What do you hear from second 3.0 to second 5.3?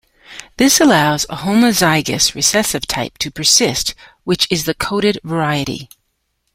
to persist, which is the coated